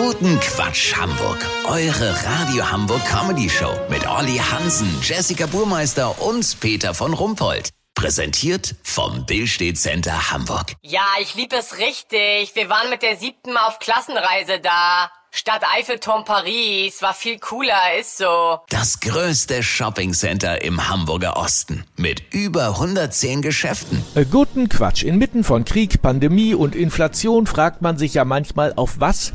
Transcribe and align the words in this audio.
Guten 0.00 0.38
Quatsch 0.38 0.94
Hamburg. 0.94 1.44
Eure 1.64 2.14
Radio 2.24 2.70
Hamburg 2.70 3.04
Comedy 3.04 3.50
Show 3.50 3.74
mit 3.88 4.08
Olli 4.08 4.36
Hansen, 4.36 4.88
Jessica 5.02 5.46
Burmeister 5.46 6.22
und 6.22 6.60
Peter 6.60 6.94
von 6.94 7.14
Rumpold. 7.14 7.70
Präsentiert 7.96 8.76
vom 8.84 9.26
Billstedt 9.26 9.76
Center 9.76 10.30
Hamburg. 10.30 10.74
Ja, 10.82 11.04
ich 11.20 11.34
lieb 11.34 11.52
es 11.52 11.78
richtig. 11.78 12.54
Wir 12.54 12.68
waren 12.68 12.90
mit 12.90 13.02
der 13.02 13.16
siebten 13.16 13.52
Mal 13.52 13.66
auf 13.66 13.80
Klassenreise 13.80 14.60
da. 14.60 15.10
Stadt 15.32 15.62
Eiffelturm 15.76 16.24
Paris 16.24 17.02
war 17.02 17.12
viel 17.12 17.38
cooler, 17.40 17.98
ist 18.00 18.18
so. 18.18 18.60
Das 18.70 19.00
größte 19.00 19.64
Shoppingcenter 19.64 20.62
im 20.62 20.88
Hamburger 20.88 21.36
Osten 21.36 21.84
mit 21.96 22.22
über 22.32 22.68
110 22.68 23.42
Geschäften. 23.42 24.02
Äh, 24.14 24.24
Guten 24.24 24.68
Quatsch. 24.68 25.02
Inmitten 25.02 25.42
von 25.44 25.64
Krieg, 25.64 26.00
Pandemie 26.00 26.54
und 26.54 26.76
Inflation 26.76 27.46
fragt 27.46 27.82
man 27.82 27.98
sich 27.98 28.14
ja 28.14 28.24
manchmal, 28.24 28.72
auf 28.76 29.00
was 29.00 29.32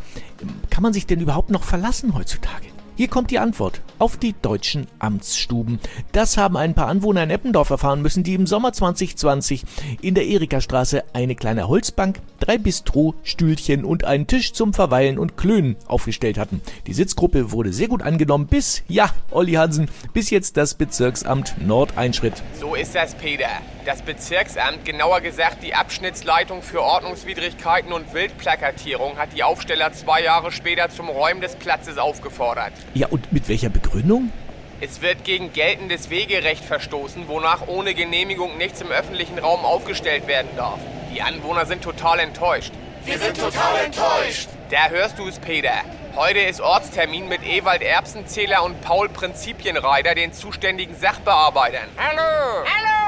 kann 0.70 0.84
man 0.84 0.94
sich 0.94 1.05
denn 1.07 1.20
überhaupt 1.20 1.50
noch 1.50 1.64
verlassen 1.64 2.14
heutzutage? 2.15 2.68
Hier 2.96 3.07
kommt 3.07 3.32
die 3.32 3.39
Antwort. 3.39 3.82
Auf 3.97 4.18
die 4.18 4.36
deutschen 4.39 4.86
Amtsstuben. 5.00 5.79
Das 6.11 6.38
haben 6.38 6.56
ein 6.57 6.75
paar 6.75 6.88
Anwohner 6.88 7.24
in 7.24 7.32
Eppendorf 7.32 7.71
erfahren 7.71 8.04
müssen, 8.04 8.24
die 8.24 8.36
im 8.36 8.46
Sommer 8.46 8.71
2020 8.71 9.64
in 10.02 10.14
der 10.14 10.28
Erikastraße 10.28 11.04
eine 11.11 11.36
kleine 11.36 11.68
Holzbank, 11.68 12.19
drei 12.39 12.60
Bistro-Stühlchen 12.60 13.83
und 13.83 14.04
einen 14.04 14.28
Tisch 14.28 14.54
zum 14.54 14.74
Verweilen 14.74 15.18
und 15.18 15.38
Klönen 15.38 15.75
aufgestellt 15.88 16.38
hatten. 16.38 16.61
Die 16.86 16.94
Sitzgruppe 16.94 17.52
wurde 17.52 17.74
sehr 17.74 17.88
gut 17.88 18.04
angenommen, 18.04 18.46
bis, 18.46 18.83
ja, 18.88 19.10
Olli 19.32 19.54
Hansen, 19.54 19.89
bis 20.14 20.30
jetzt 20.30 20.57
das 20.57 20.75
Bezirksamt 20.75 21.55
Nord 21.66 21.97
einschritt. 21.97 22.44
So 22.60 22.75
ist 22.75 22.94
das, 22.94 23.16
Peter. 23.16 23.50
Das 23.86 24.01
Bezirksamt, 24.01 24.86
genauer 24.86 25.19
gesagt 25.19 25.61
die 25.61 25.75
Abschnittsleitung 25.75 26.61
für 26.61 26.82
Ordnungswidrigkeiten 26.82 27.91
und 27.91 28.14
Wildplakatierung, 28.14 29.18
hat 29.18 29.33
die 29.36 29.43
Aufsteller 29.43 29.91
zwei 29.91 30.21
Jahre 30.21 30.54
später 30.54 30.89
zum 30.89 31.10
Räumen 31.10 31.41
des 31.41 31.57
Platzes 31.57 31.97
aufgefordert. 31.97 32.72
Ja, 32.94 33.08
und 33.09 33.33
mit 33.33 33.49
welcher 33.49 33.67
Begründung? 33.67 34.31
Es 34.80 35.02
wird 35.02 35.25
gegen 35.25 35.52
geltendes 35.52 36.09
Wegerecht 36.09 36.63
verstoßen, 36.63 37.27
wonach 37.27 37.67
ohne 37.67 37.93
Genehmigung 37.93 38.58
nichts 38.58 38.80
im 38.80 38.89
öffentlichen 38.89 39.38
Raum 39.38 39.66
aufgestellt 39.66 40.27
werden 40.27 40.52
darf. 40.55 40.80
Die 41.13 41.21
Anwohner 41.21 41.65
sind 41.65 41.83
total 41.83 42.19
enttäuscht. 42.19 42.71
Wir 43.03 43.19
sind 43.19 43.38
total 43.38 43.83
enttäuscht. 43.83 44.47
Da 44.69 44.88
hörst 44.88 45.19
du 45.19 45.27
es, 45.27 45.39
Peter. 45.39 45.73
Heute 46.15 46.39
ist 46.39 46.61
Ortstermin 46.61 47.27
mit 47.27 47.43
Ewald 47.45 47.81
Erbsenzähler 47.81 48.63
und 48.63 48.80
Paul 48.80 49.09
Prinzipienreiter, 49.09 50.15
den 50.15 50.31
zuständigen 50.31 50.95
Sachbearbeitern. 50.95 51.89
Hallo. 51.97 52.65
Hallo. 52.65 53.02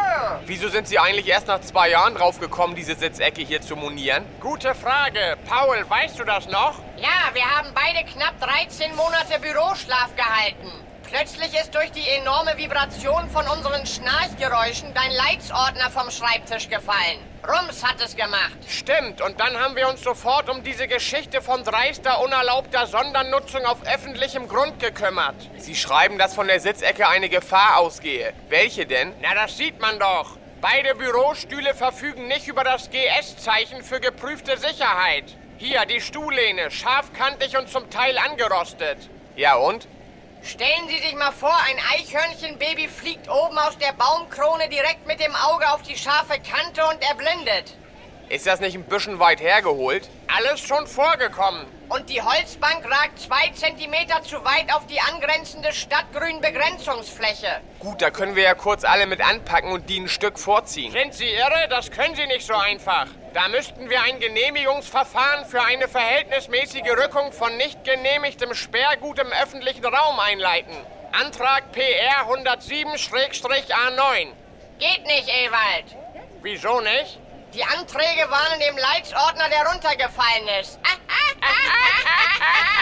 Wieso 0.48 0.70
sind 0.70 0.88
Sie 0.88 1.00
eigentlich 1.00 1.28
erst 1.28 1.48
nach 1.48 1.62
zwei 1.62 1.90
Jahren 1.90 2.14
draufgekommen, 2.14 2.76
diese 2.76 2.94
Sitzecke 2.94 3.42
hier 3.42 3.62
zu 3.62 3.76
monieren? 3.76 4.24
Gute 4.40 4.76
Frage. 4.76 5.38
Paul, 5.50 5.84
weißt 5.90 6.20
du 6.20 6.24
das 6.24 6.46
noch? 6.48 6.76
Ja, 6.98 7.34
wir 7.34 7.44
haben 7.44 7.70
beide 7.74 8.06
knapp 8.06 8.40
13 8.40 8.96
Monate 8.96 9.40
Büroschlaf 9.42 10.16
gehalten. 10.16 10.72
Plötzlich 11.16 11.54
ist 11.58 11.74
durch 11.74 11.94
die 11.94 12.10
enorme 12.10 12.58
Vibration 12.58 13.30
von 13.30 13.48
unseren 13.48 13.86
Schnarchgeräuschen 13.86 14.94
dein 14.94 15.12
Leitsordner 15.12 15.90
vom 15.90 16.12
Schreibtisch 16.12 16.68
gefallen. 16.68 17.20
Rums 17.48 17.86
hat 17.86 18.02
es 18.04 18.18
gemacht. 18.18 18.58
Stimmt, 18.68 19.22
und 19.22 19.40
dann 19.40 19.58
haben 19.58 19.78
wir 19.78 19.88
uns 19.88 20.02
sofort 20.02 20.50
um 20.50 20.62
diese 20.62 20.90
Geschichte 20.90 21.42
von 21.42 21.64
dreister, 21.64 22.22
unerlaubter 22.22 22.86
Sondernutzung 22.86 23.64
auf 23.66 23.78
öffentlichem 23.88 24.50
Grund 24.50 24.78
gekümmert. 24.82 25.36
Sie 25.58 25.76
schreiben, 25.76 26.18
dass 26.18 26.36
von 26.36 26.48
der 26.48 26.60
Sitzecke 26.60 27.08
eine 27.08 27.30
Gefahr 27.30 27.78
ausgehe. 27.78 28.34
Welche 28.50 28.86
denn? 28.86 29.14
Na, 29.22 29.34
das 29.36 29.56
sieht 29.56 29.80
man 29.80 29.98
doch. 29.98 30.36
Beide 30.60 30.96
Bürostühle 30.96 31.76
verfügen 31.76 32.28
nicht 32.28 32.50
über 32.50 32.66
das 32.66 32.90
GS-Zeichen 32.90 33.86
für 33.86 34.02
geprüfte 34.02 34.58
Sicherheit. 34.58 35.34
Hier, 35.60 35.86
die 35.86 36.02
Stuhllehne, 36.02 36.72
scharfkantig 36.72 37.58
und 37.58 37.70
zum 37.70 37.90
Teil 37.90 38.18
angerostet. 38.18 38.98
Ja 39.38 39.56
und? 39.56 39.88
Stellen 40.46 40.88
Sie 40.88 41.00
sich 41.00 41.16
mal 41.16 41.32
vor, 41.32 41.58
ein 41.68 41.78
Eichhörnchenbaby 41.96 42.88
fliegt 42.88 43.28
oben 43.28 43.58
aus 43.58 43.80
der 43.80 43.94
Baumkrone 43.94 44.70
direkt 44.70 45.08
mit 45.08 45.20
dem 45.20 45.34
Auge 45.34 45.68
auf 45.72 45.82
die 45.82 45.98
scharfe 45.98 46.40
Kante 46.40 46.86
und 46.86 47.02
erblindet. 47.02 47.74
Ist 48.28 48.48
das 48.48 48.60
nicht 48.60 48.74
ein 48.74 48.84
bisschen 48.84 49.20
weit 49.20 49.40
hergeholt? 49.40 50.10
Alles 50.36 50.60
schon 50.60 50.88
vorgekommen. 50.88 51.68
Und 51.90 52.10
die 52.10 52.22
Holzbank 52.22 52.84
ragt 52.84 53.20
zwei 53.20 53.52
Zentimeter 53.54 54.24
zu 54.24 54.44
weit 54.44 54.74
auf 54.74 54.88
die 54.88 55.00
angrenzende 55.00 55.72
Stadtgrünbegrenzungsfläche. 55.72 57.62
Gut, 57.80 58.02
da 58.02 58.10
können 58.10 58.36
wir 58.36 58.42
ja 58.42 58.56
kurz 58.56 58.84
alle 58.84 59.06
mit 59.06 59.22
anpacken 59.22 59.72
und 59.72 59.88
die 59.88 60.00
ein 60.00 60.08
Stück 60.08 60.40
vorziehen. 60.40 60.92
Sind 60.92 61.14
Sie 61.14 61.30
irre? 61.30 61.68
Das 61.70 61.92
können 61.92 62.16
Sie 62.16 62.26
nicht 62.26 62.48
so 62.48 62.56
einfach. 62.56 63.06
Da 63.36 63.48
müssten 63.48 63.92
wir 63.92 64.02
ein 64.02 64.20
Genehmigungsverfahren 64.20 65.46
für 65.46 65.62
eine 65.62 65.88
verhältnismäßige 65.88 66.98
Rückung 67.04 67.32
von 67.32 67.56
nicht 67.58 67.84
genehmigtem 67.84 68.56
Sperrgut 68.56 69.20
im 69.20 69.32
öffentlichen 69.44 69.86
Raum 69.86 70.20
einleiten. 70.20 70.76
Antrag 71.12 71.72
PR 71.72 72.26
107-A9. 72.28 74.30
Geht 74.80 75.06
nicht, 75.06 75.30
Ewald. 75.30 75.96
Wieso 76.42 76.82
nicht? 76.82 77.20
Die 77.56 77.64
Anträge 77.64 78.30
waren 78.30 78.54
in 78.56 78.60
dem 78.60 78.78
Leitsordner, 78.78 79.48
der 79.48 79.66
runtergefallen 79.72 80.46
ist. 80.60 80.78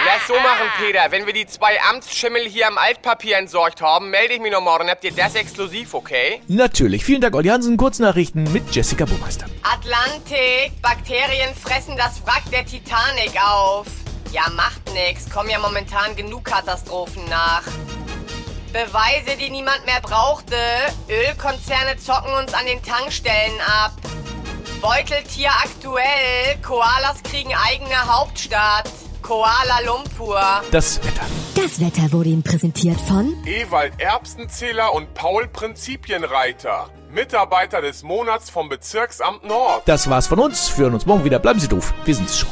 Lass 0.05 0.27
so 0.27 0.33
machen, 0.33 0.67
Peter. 0.79 1.11
Wenn 1.11 1.27
wir 1.27 1.33
die 1.33 1.45
zwei 1.45 1.79
Amtsschimmel 1.79 2.49
hier 2.49 2.67
am 2.67 2.79
Altpapier 2.79 3.37
entsorgt 3.37 3.83
haben, 3.83 4.09
melde 4.09 4.33
ich 4.33 4.39
mich 4.39 4.51
noch 4.51 4.61
morgen. 4.61 4.89
Habt 4.89 5.03
ihr 5.03 5.13
das 5.13 5.35
exklusiv, 5.35 5.93
okay? 5.93 6.41
Natürlich. 6.47 7.05
Vielen 7.05 7.21
Dank, 7.21 7.35
Olli 7.35 7.49
Hansen. 7.49 7.77
Kurznachrichten 7.77 8.51
mit 8.51 8.73
Jessica 8.73 9.05
Burmeister. 9.05 9.45
Atlantik. 9.61 10.71
Bakterien 10.81 11.53
fressen 11.53 11.95
das 11.95 12.25
Wrack 12.25 12.49
der 12.51 12.65
Titanic 12.65 13.39
auf. 13.39 13.85
Ja, 14.31 14.49
macht 14.55 14.81
nix. 14.91 15.29
Kommen 15.29 15.51
ja 15.51 15.59
momentan 15.59 16.15
genug 16.15 16.45
Katastrophen 16.45 17.29
nach. 17.29 17.61
Beweise, 18.71 19.37
die 19.39 19.51
niemand 19.51 19.85
mehr 19.85 20.01
brauchte. 20.01 20.55
Ölkonzerne 21.07 21.97
zocken 21.97 22.33
uns 22.33 22.55
an 22.55 22.65
den 22.65 22.81
Tankstellen 22.81 23.61
ab. 23.61 23.91
Beuteltier 24.83 25.49
aktuell. 25.63 26.57
Koalas 26.61 27.23
kriegen 27.23 27.51
eigene 27.55 27.95
Hauptstadt. 28.05 28.91
Koala 29.21 29.79
Lumpur. 29.85 30.41
Das 30.71 31.01
Wetter. 31.01 31.21
Das 31.55 31.79
Wetter 31.79 32.11
wurde 32.11 32.27
Ihnen 32.27 32.43
präsentiert 32.43 32.99
von 32.99 33.33
Ewald 33.45 33.93
Erbsenzähler 33.97 34.93
und 34.93 35.13
Paul 35.13 35.47
Prinzipienreiter. 35.47 36.89
Mitarbeiter 37.09 37.81
des 37.81 38.03
Monats 38.03 38.49
vom 38.49 38.67
Bezirksamt 38.67 39.45
Nord. 39.45 39.83
Das 39.85 40.09
war's 40.09 40.27
von 40.27 40.39
uns. 40.39 40.77
Wir 40.77 40.83
hören 40.83 40.95
uns 40.95 41.05
morgen 41.05 41.23
wieder. 41.23 41.39
Bleiben 41.39 41.61
Sie 41.61 41.69
doof. 41.69 41.93
Wir 42.03 42.15
sind's 42.15 42.39
schon. 42.39 42.49